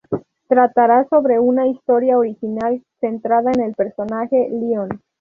Tratará 0.47 1.07
sobre 1.09 1.39
una 1.39 1.67
historia 1.67 2.17
original 2.17 2.81
centrada 2.99 3.51
en 3.53 3.61
el 3.61 3.75
personaje 3.75 4.49
Lion. 4.49 4.89